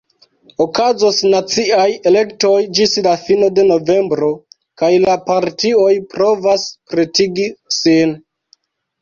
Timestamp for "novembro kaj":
3.73-4.91